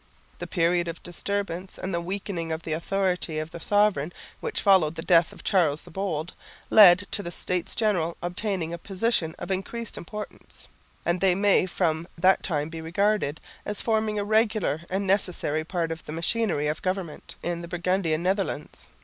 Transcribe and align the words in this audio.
The 0.39 0.47
period 0.47 0.87
of 0.87 1.03
disturbance 1.03 1.77
and 1.77 1.93
the 1.93 2.01
weakening 2.01 2.51
of 2.51 2.63
the 2.63 2.73
authority 2.73 3.37
of 3.37 3.51
the 3.51 3.59
sovereign, 3.59 4.11
which 4.39 4.59
followed 4.63 4.95
the 4.95 5.03
death 5.03 5.31
of 5.31 5.43
Charles 5.43 5.83
the 5.83 5.91
Bold, 5.91 6.33
led 6.71 7.05
to 7.11 7.21
the 7.21 7.29
States 7.29 7.75
General 7.75 8.17
obtaining 8.19 8.73
a 8.73 8.79
position 8.79 9.35
of 9.37 9.51
increased 9.51 9.99
importance; 9.99 10.67
and 11.05 11.21
they 11.21 11.35
may 11.35 11.67
from 11.67 12.07
that 12.17 12.41
time 12.41 12.69
be 12.69 12.81
regarded 12.81 13.39
as 13.63 13.83
forming 13.83 14.17
a 14.17 14.23
regular 14.25 14.81
and 14.89 15.05
necessary 15.05 15.63
part 15.63 15.91
of 15.91 16.03
the 16.05 16.11
machinery 16.11 16.65
of 16.65 16.81
government 16.81 17.35
in 17.43 17.61
the 17.61 17.67
Burgundian 17.67 18.23
Netherlands. 18.23 18.89